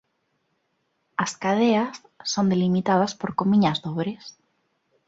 As 1.23 1.31
cadeas 1.43 1.95
son 2.31 2.45
delimitadas 2.51 3.13
por 3.19 3.31
comiñas 3.39 3.81
dobres. 3.85 4.23